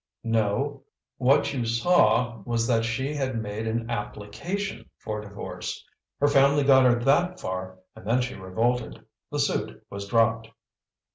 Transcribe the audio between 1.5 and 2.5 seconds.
you saw